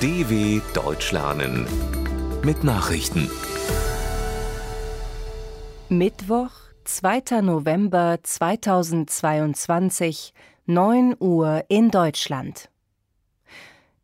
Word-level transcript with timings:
DW 0.00 0.60
Deutsch 0.74 1.10
lernen 1.10 1.66
mit 2.44 2.62
Nachrichten. 2.62 3.28
Mittwoch, 5.88 6.52
2. 6.84 7.40
November 7.42 8.20
2022, 8.22 10.32
9 10.66 11.16
Uhr 11.18 11.64
in 11.66 11.90
Deutschland. 11.90 12.70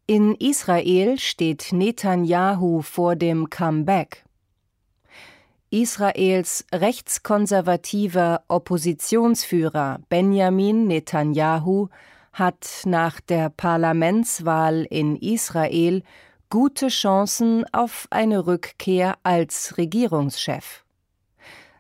In 0.07 0.35
Israel 0.35 1.17
steht 1.17 1.69
Netanyahu 1.71 2.83
vor 2.83 3.15
dem 3.15 3.49
Comeback. 3.49 4.25
Israels 5.71 6.65
rechtskonservativer 6.73 8.43
Oppositionsführer 8.49 10.01
Benjamin 10.09 10.89
Netanyahu 10.89 11.89
hat 12.35 12.83
nach 12.85 13.21
der 13.21 13.49
Parlamentswahl 13.49 14.87
in 14.91 15.17
Israel 15.17 16.03
gute 16.51 16.89
Chancen 16.89 17.65
auf 17.73 18.07
eine 18.11 18.47
Rückkehr 18.47 19.17
als 19.23 19.79
Regierungschef. 19.79 20.85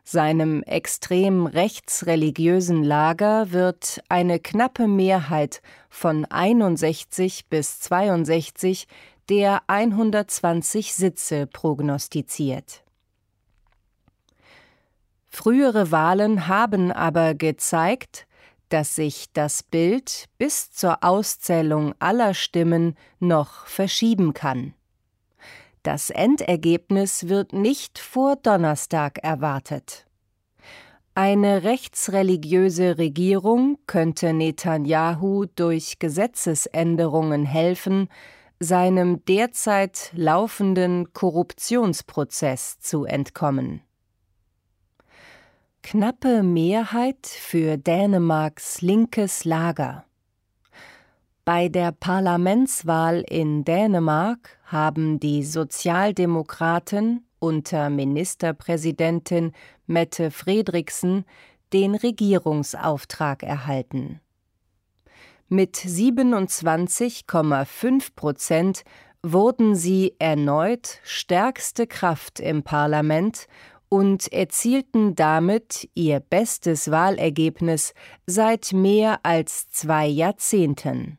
Seinem 0.04 0.62
extrem 0.62 1.46
rechtsreligiösen 1.46 2.84
Lager 2.84 3.52
wird 3.52 4.02
eine 4.08 4.38
knappe 4.38 4.86
Mehrheit 4.86 5.60
von 5.88 6.24
61 6.24 7.46
bis 7.48 7.80
62 7.80 8.86
der 9.28 9.62
120 9.66 10.94
Sitze 10.94 11.46
prognostiziert. 11.46 12.84
Frühere 15.26 15.90
Wahlen 15.90 16.46
haben 16.46 16.92
aber 16.92 17.34
gezeigt, 17.34 18.26
dass 18.74 18.96
sich 18.96 19.32
das 19.32 19.62
Bild 19.62 20.24
bis 20.36 20.72
zur 20.72 21.04
Auszählung 21.04 21.94
aller 22.00 22.34
Stimmen 22.34 22.96
noch 23.20 23.66
verschieben 23.66 24.34
kann. 24.34 24.74
Das 25.84 26.10
Endergebnis 26.10 27.28
wird 27.28 27.52
nicht 27.52 28.00
vor 28.00 28.34
Donnerstag 28.34 29.18
erwartet. 29.18 30.06
Eine 31.14 31.62
rechtsreligiöse 31.62 32.98
Regierung 32.98 33.78
könnte 33.86 34.32
Netanyahu 34.32 35.46
durch 35.54 36.00
Gesetzesänderungen 36.00 37.46
helfen, 37.46 38.08
seinem 38.58 39.24
derzeit 39.24 40.10
laufenden 40.16 41.12
Korruptionsprozess 41.12 42.80
zu 42.80 43.04
entkommen. 43.04 43.82
Knappe 45.86 46.42
Mehrheit 46.42 47.26
für 47.26 47.76
Dänemarks 47.76 48.80
linkes 48.80 49.44
Lager. 49.44 50.06
Bei 51.44 51.68
der 51.68 51.92
Parlamentswahl 51.92 53.22
in 53.28 53.66
Dänemark 53.66 54.56
haben 54.64 55.20
die 55.20 55.44
Sozialdemokraten 55.44 57.26
unter 57.38 57.90
Ministerpräsidentin 57.90 59.52
Mette 59.86 60.30
Fredriksen 60.30 61.26
den 61.74 61.94
Regierungsauftrag 61.94 63.42
erhalten. 63.42 64.22
Mit 65.48 65.76
27,5 65.76 68.14
Prozent 68.16 68.84
wurden 69.22 69.74
sie 69.74 70.14
erneut 70.18 71.00
stärkste 71.02 71.86
Kraft 71.86 72.40
im 72.40 72.62
Parlament 72.62 73.48
und 73.94 74.32
erzielten 74.32 75.14
damit 75.14 75.88
ihr 75.94 76.18
bestes 76.18 76.90
Wahlergebnis 76.90 77.94
seit 78.26 78.72
mehr 78.72 79.20
als 79.22 79.68
zwei 79.68 80.04
Jahrzehnten. 80.08 81.16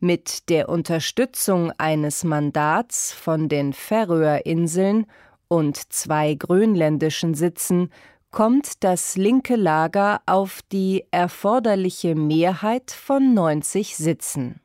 Mit 0.00 0.48
der 0.48 0.70
Unterstützung 0.70 1.72
eines 1.76 2.24
Mandats 2.24 3.12
von 3.12 3.50
den 3.50 3.74
Färöerinseln 3.74 5.04
und 5.46 5.92
zwei 5.92 6.32
grönländischen 6.32 7.34
Sitzen 7.34 7.90
kommt 8.30 8.82
das 8.82 9.18
linke 9.18 9.56
Lager 9.56 10.22
auf 10.24 10.60
die 10.72 11.04
erforderliche 11.10 12.14
Mehrheit 12.14 12.90
von 12.90 13.34
90 13.34 13.98
Sitzen. 13.98 14.62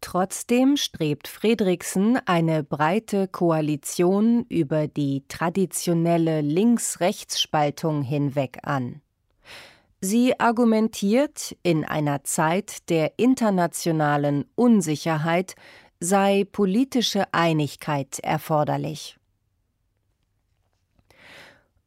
Trotzdem 0.00 0.76
strebt 0.76 1.26
Fredriksen 1.26 2.18
eine 2.26 2.62
breite 2.62 3.28
Koalition 3.28 4.44
über 4.48 4.86
die 4.86 5.24
traditionelle 5.28 6.42
Links-Rechts-Spaltung 6.42 8.02
hinweg 8.02 8.58
an. 8.62 9.00
Sie 10.00 10.38
argumentiert, 10.38 11.56
in 11.62 11.84
einer 11.84 12.22
Zeit 12.24 12.88
der 12.90 13.18
internationalen 13.18 14.44
Unsicherheit 14.54 15.54
sei 15.98 16.44
politische 16.50 17.24
Einigkeit 17.32 18.18
erforderlich. 18.20 19.18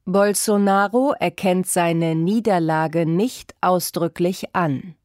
Bolsonaro 0.05 1.13
erkennt 1.19 1.67
seine 1.67 2.15
Niederlage 2.15 3.05
nicht 3.05 3.53
ausdrücklich 3.61 4.55
an. 4.55 4.95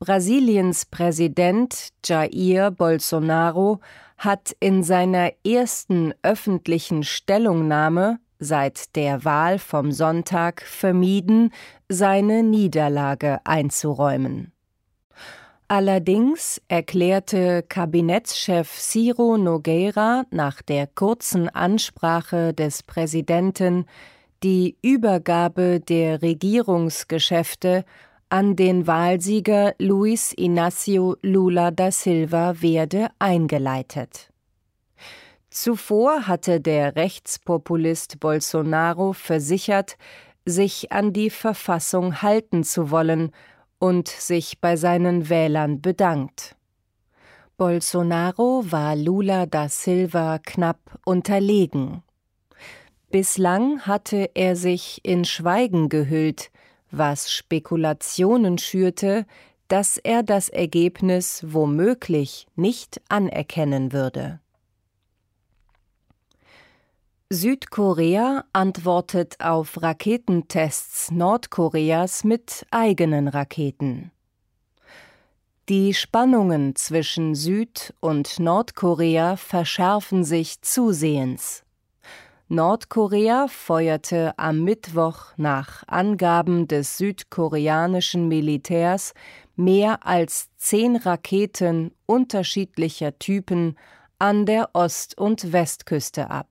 Brasiliens 0.00 0.86
Präsident 0.86 1.88
Jair 2.04 2.70
Bolsonaro 2.70 3.80
hat 4.16 4.54
in 4.60 4.84
seiner 4.84 5.32
ersten 5.44 6.14
öffentlichen 6.22 7.02
Stellungnahme 7.02 8.20
seit 8.38 8.94
der 8.94 9.24
Wahl 9.24 9.58
vom 9.58 9.90
Sonntag 9.90 10.62
vermieden, 10.62 11.52
seine 11.88 12.44
Niederlage 12.44 13.40
einzuräumen. 13.42 14.52
Allerdings 15.66 16.62
erklärte 16.68 17.64
Kabinettschef 17.68 18.78
Ciro 18.78 19.36
Nogueira 19.36 20.24
nach 20.30 20.62
der 20.62 20.86
kurzen 20.86 21.48
Ansprache 21.48 22.54
des 22.54 22.84
Präsidenten 22.84 23.84
die 24.44 24.76
Übergabe 24.80 25.80
der 25.80 26.22
Regierungsgeschäfte 26.22 27.84
an 28.30 28.56
den 28.56 28.86
Wahlsieger 28.86 29.74
Luis 29.78 30.34
Inácio 30.36 31.16
Lula 31.22 31.70
da 31.70 31.90
Silva 31.90 32.60
werde 32.60 33.08
eingeleitet. 33.18 34.30
Zuvor 35.50 36.26
hatte 36.26 36.60
der 36.60 36.94
Rechtspopulist 36.94 38.20
Bolsonaro 38.20 39.14
versichert, 39.14 39.96
sich 40.44 40.92
an 40.92 41.12
die 41.12 41.30
Verfassung 41.30 42.20
halten 42.22 42.64
zu 42.64 42.90
wollen 42.90 43.32
und 43.78 44.08
sich 44.08 44.60
bei 44.60 44.76
seinen 44.76 45.28
Wählern 45.30 45.80
bedankt. 45.80 46.54
Bolsonaro 47.56 48.64
war 48.68 48.94
Lula 48.94 49.46
da 49.46 49.68
Silva 49.68 50.38
knapp 50.38 51.00
unterlegen. 51.04 52.02
Bislang 53.10 53.80
hatte 53.80 54.30
er 54.34 54.54
sich 54.54 55.00
in 55.02 55.24
Schweigen 55.24 55.88
gehüllt, 55.88 56.50
was 56.90 57.30
Spekulationen 57.30 58.58
schürte, 58.58 59.26
dass 59.68 59.98
er 59.98 60.22
das 60.22 60.48
Ergebnis 60.48 61.44
womöglich 61.46 62.46
nicht 62.56 63.00
anerkennen 63.08 63.92
würde. 63.92 64.40
Südkorea 67.30 68.44
antwortet 68.54 69.36
auf 69.38 69.82
Raketentests 69.82 71.10
Nordkoreas 71.10 72.24
mit 72.24 72.66
eigenen 72.70 73.28
Raketen. 73.28 74.10
Die 75.68 75.92
Spannungen 75.92 76.74
zwischen 76.76 77.34
Süd- 77.34 77.92
und 78.00 78.40
Nordkorea 78.40 79.36
verschärfen 79.36 80.24
sich 80.24 80.62
zusehends. 80.62 81.64
Nordkorea 82.50 83.46
feuerte 83.46 84.32
am 84.38 84.64
Mittwoch 84.64 85.34
nach 85.36 85.84
Angaben 85.86 86.66
des 86.66 86.96
südkoreanischen 86.96 88.26
Militärs 88.26 89.12
mehr 89.54 90.06
als 90.06 90.48
zehn 90.56 90.96
Raketen 90.96 91.92
unterschiedlicher 92.06 93.18
Typen 93.18 93.76
an 94.18 94.46
der 94.46 94.70
Ost- 94.72 95.18
und 95.18 95.52
Westküste 95.52 96.30
ab. 96.30 96.48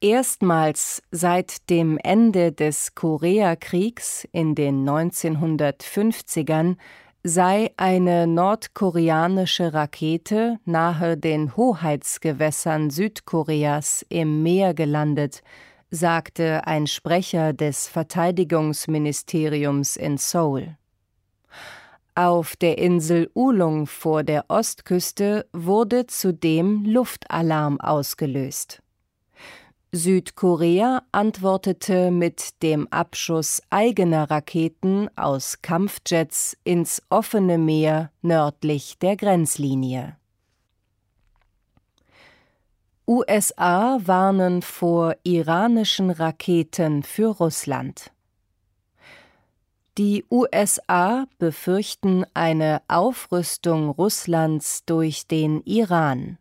Erstmals 0.00 1.02
seit 1.10 1.68
dem 1.68 1.98
Ende 1.98 2.52
des 2.52 2.94
Koreakriegs 2.94 4.24
in 4.30 4.54
den 4.54 4.88
1950ern 4.88 6.76
sei 7.22 7.70
eine 7.76 8.26
nordkoreanische 8.26 9.74
Rakete 9.74 10.58
nahe 10.64 11.18
den 11.18 11.56
Hoheitsgewässern 11.56 12.90
Südkoreas 12.90 14.04
im 14.08 14.42
Meer 14.42 14.74
gelandet, 14.74 15.42
sagte 15.90 16.66
ein 16.66 16.86
Sprecher 16.86 17.52
des 17.52 17.88
Verteidigungsministeriums 17.88 19.96
in 19.96 20.16
Seoul. 20.16 20.76
Auf 22.14 22.56
der 22.56 22.78
Insel 22.78 23.30
Ulung 23.34 23.86
vor 23.86 24.24
der 24.24 24.46
Ostküste 24.48 25.46
wurde 25.52 26.06
zudem 26.06 26.84
Luftalarm 26.84 27.78
ausgelöst. 27.80 28.82
Südkorea 29.92 31.02
antwortete 31.10 32.12
mit 32.12 32.62
dem 32.62 32.86
Abschuss 32.92 33.60
eigener 33.70 34.30
Raketen 34.30 35.10
aus 35.16 35.62
Kampfjets 35.62 36.56
ins 36.62 37.02
offene 37.10 37.58
Meer 37.58 38.12
nördlich 38.22 38.98
der 39.00 39.16
Grenzlinie. 39.16 40.16
USA 43.04 43.98
warnen 44.04 44.62
vor 44.62 45.16
iranischen 45.24 46.10
Raketen 46.10 47.02
für 47.02 47.26
Russland. 47.26 48.12
Die 49.98 50.24
USA 50.30 51.26
befürchten 51.38 52.24
eine 52.32 52.80
Aufrüstung 52.86 53.88
Russlands 53.88 54.84
durch 54.84 55.26
den 55.26 55.62
Iran. 55.62 56.38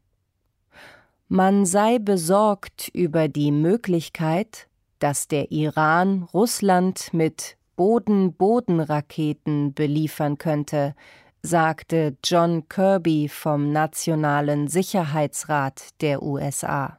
Man 1.31 1.68
sei 1.68 2.00
besorgt 2.00 2.90
über 2.92 3.28
die 3.28 3.52
Möglichkeit, 3.52 4.68
dass 4.98 5.28
der 5.28 5.52
Iran 5.52 6.24
Russland 6.34 7.14
mit 7.14 7.56
Boden-Boden-Raketen 7.76 9.76
beliefern 9.76 10.40
könnte, 10.40 10.96
sagte 11.44 12.18
John 12.24 12.68
Kirby 12.68 13.30
vom 13.30 13.72
Nationalen 13.72 14.70
Sicherheitsrat 14.70 16.02
der 16.02 16.24
USA. 16.24 16.98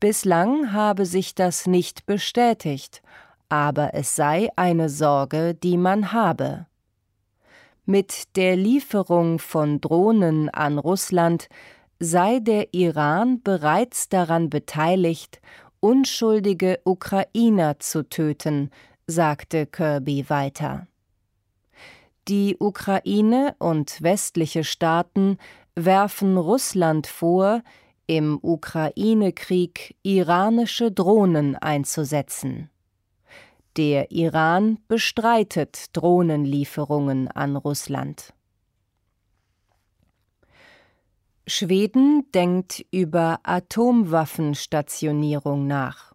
Bislang 0.00 0.72
habe 0.72 1.04
sich 1.04 1.34
das 1.34 1.66
nicht 1.66 2.06
bestätigt, 2.06 3.02
aber 3.50 3.92
es 3.92 4.16
sei 4.16 4.48
eine 4.56 4.88
Sorge, 4.88 5.54
die 5.54 5.76
man 5.76 6.12
habe. 6.12 6.64
Mit 7.84 8.36
der 8.36 8.56
Lieferung 8.56 9.38
von 9.38 9.82
Drohnen 9.82 10.48
an 10.48 10.78
Russland 10.78 11.50
sei 12.00 12.40
der 12.40 12.72
Iran 12.72 13.42
bereits 13.42 14.08
daran 14.08 14.48
beteiligt, 14.50 15.40
unschuldige 15.80 16.80
Ukrainer 16.84 17.78
zu 17.78 18.08
töten, 18.08 18.70
sagte 19.06 19.66
Kirby 19.66 20.28
weiter. 20.28 20.86
Die 22.26 22.56
Ukraine 22.58 23.54
und 23.58 24.02
westliche 24.02 24.64
Staaten 24.64 25.38
werfen 25.74 26.36
Russland 26.36 27.06
vor, 27.06 27.62
im 28.06 28.38
Ukraine-Krieg 28.42 29.94
iranische 30.02 30.90
Drohnen 30.90 31.54
einzusetzen. 31.54 32.70
Der 33.76 34.10
Iran 34.10 34.78
bestreitet 34.88 35.86
Drohnenlieferungen 35.92 37.28
an 37.28 37.54
Russland. 37.56 38.32
Schweden 41.50 42.24
denkt 42.32 42.86
über 42.90 43.40
Atomwaffenstationierung 43.42 45.66
nach. 45.66 46.14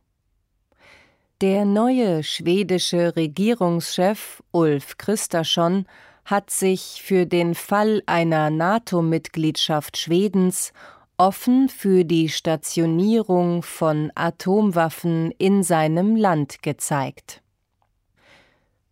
Der 1.42 1.66
neue 1.66 2.24
schwedische 2.24 3.18
Regierungschef 3.18 4.42
Ulf 4.52 4.98
Kristersson 4.98 5.86
hat 6.24 6.50
sich 6.50 7.02
für 7.04 7.26
den 7.26 7.54
Fall 7.54 8.02
einer 8.06 8.50
NATO-Mitgliedschaft 8.50 9.98
Schwedens 9.98 10.72
offen 11.18 11.68
für 11.68 12.06
die 12.06 12.30
Stationierung 12.30 13.62
von 13.62 14.14
Atomwaffen 14.16 15.32
in 15.32 15.64
seinem 15.64 16.16
Land 16.16 16.64
gezeigt. 16.64 17.42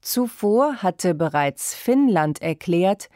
Zuvor 0.02 0.84
hatte 0.84 1.16
bereits 1.16 1.74
Finnland 1.74 2.42
erklärt, 2.42 3.08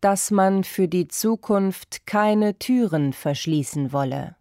dass 0.00 0.30
man 0.30 0.64
für 0.64 0.88
die 0.88 1.08
Zukunft 1.08 2.06
keine 2.06 2.58
Türen 2.58 3.12
verschließen 3.12 3.92
wolle. 3.92 4.36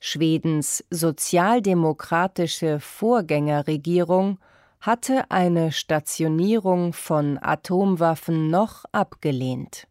Schwedens 0.00 0.84
sozialdemokratische 0.90 2.80
Vorgängerregierung 2.80 4.38
hatte 4.80 5.30
eine 5.30 5.72
Stationierung 5.72 6.92
von 6.92 7.38
Atomwaffen 7.40 8.50
noch 8.50 8.84
abgelehnt. 8.92 9.88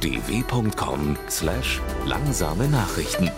dw.com/langsame 0.00 2.68
Nachrichten 2.68 3.30